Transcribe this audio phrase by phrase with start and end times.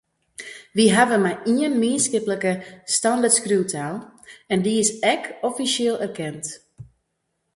[0.77, 2.53] We hawwe mar ien mienskiplike
[2.95, 3.95] standertskriuwtaal,
[4.53, 6.43] en dy is ek offisjeel erkend.